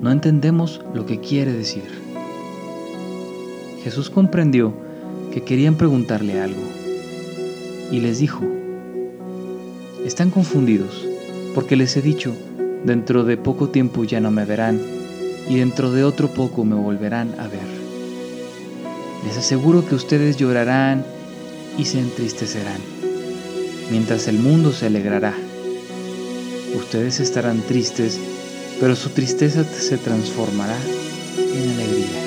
No 0.00 0.10
entendemos 0.10 0.80
lo 0.94 1.04
que 1.04 1.20
quiere 1.20 1.52
decir. 1.52 1.84
Jesús 3.82 4.10
comprendió 4.10 4.72
que 5.32 5.42
querían 5.42 5.76
preguntarle 5.76 6.40
algo 6.40 6.62
y 7.90 8.00
les 8.00 8.18
dijo, 8.18 8.42
están 10.04 10.30
confundidos 10.30 11.06
porque 11.54 11.76
les 11.76 11.96
he 11.96 12.02
dicho, 12.02 12.34
dentro 12.84 13.24
de 13.24 13.36
poco 13.36 13.68
tiempo 13.68 14.04
ya 14.04 14.20
no 14.20 14.30
me 14.30 14.44
verán 14.44 14.80
y 15.48 15.56
dentro 15.56 15.92
de 15.92 16.04
otro 16.04 16.28
poco 16.28 16.64
me 16.64 16.76
volverán 16.76 17.34
a 17.38 17.48
ver. 17.48 17.80
Les 19.26 19.36
aseguro 19.36 19.86
que 19.86 19.94
ustedes 19.94 20.36
llorarán 20.36 21.04
y 21.76 21.84
se 21.84 22.00
entristecerán, 22.00 22.80
mientras 23.90 24.28
el 24.28 24.38
mundo 24.38 24.72
se 24.72 24.86
alegrará. 24.86 25.34
Ustedes 26.74 27.20
estarán 27.20 27.60
tristes 27.62 28.18
pero 28.80 28.96
su 28.96 29.10
tristeza 29.10 29.62
se 29.64 29.98
transformará 29.98 30.76
en 31.36 31.70
alegría. 31.70 32.22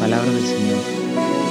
Palabra 0.00 0.30
del 0.32 0.44
Señor. 0.44 1.41